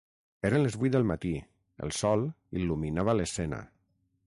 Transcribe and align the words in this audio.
Eren 0.47 0.63
les 0.63 0.77
vuit 0.83 0.95
del 0.95 1.05
matí, 1.09 1.33
el 1.87 1.95
sol 1.99 2.25
il·luminava 2.61 3.17
l'escena. 3.21 3.61